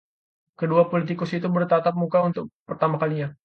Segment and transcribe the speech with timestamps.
[0.59, 3.37] Kedua politikus itu bertatap muka untuk pertama kalinya.